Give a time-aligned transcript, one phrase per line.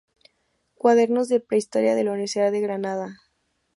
[0.73, 3.21] Cuadernos de Prehistoria de la Universidad de Granada.